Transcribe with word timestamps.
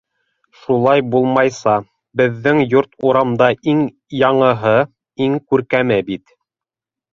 Шулай 0.59 1.03
булмайса, 1.15 1.75
беҙҙең 2.21 2.63
йорт 2.65 3.07
урамда 3.11 3.51
иң 3.75 3.85
яңыһы, 4.23 4.75
иң 5.29 5.39
күркәме 5.53 6.03
бит. 6.11 6.37